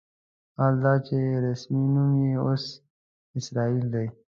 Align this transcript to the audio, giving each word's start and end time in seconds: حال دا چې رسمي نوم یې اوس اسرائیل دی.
حال 0.57 0.73
دا 0.83 0.93
چې 1.07 1.17
رسمي 1.45 1.83
نوم 1.93 2.11
یې 2.23 2.31
اوس 2.45 2.63
اسرائیل 3.39 3.85
دی. 3.93 4.07